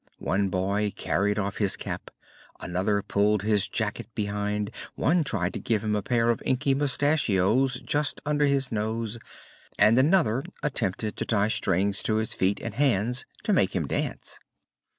[0.17, 2.09] One boy carried off his cap,
[2.59, 7.79] another pulled his jacket behind; one tried to give him a pair of inky mustachios
[7.83, 9.19] just under his nose,
[9.77, 14.39] and another attempted to tie strings to his feet and hands to make him dance.